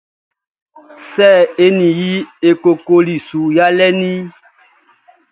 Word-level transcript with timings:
Sɛ 1.11 1.29
e 1.65 1.67
ni 1.77 1.87
i 2.11 2.11
e 2.47 2.49
kokoli 2.61 3.15
su 3.27 3.39
yalɛʼn 3.55 3.97
ni? 4.01 4.11